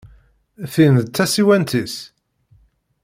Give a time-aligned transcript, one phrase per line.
[0.73, 1.95] Tin d tasiwant-is?